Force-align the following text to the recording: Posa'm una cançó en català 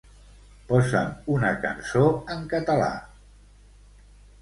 Posa'm 0.71 1.11
una 1.35 1.53
cançó 1.67 2.03
en 2.37 2.51
català 2.57 2.91